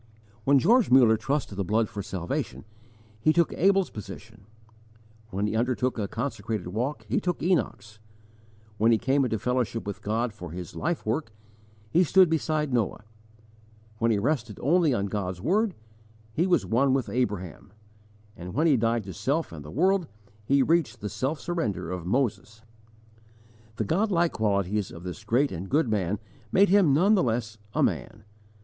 [0.45, 2.65] When George Muller trusted the blood for salvation,
[3.19, 4.47] he took Abel's position;
[5.29, 7.99] when he undertook a consecrated walk he took Enoch's;
[8.79, 11.31] when he came into fellowship with God for his life work
[11.91, 13.03] he stood beside Noah;
[13.99, 15.75] when he rested only on God's word,
[16.33, 17.71] he was one with Abraham;
[18.35, 20.07] and when he died to self and the world,
[20.43, 22.63] he reached the self surrender of Moses.
[23.75, 26.17] The godlike qualities of this great and good man
[26.51, 28.23] made him none the less a man.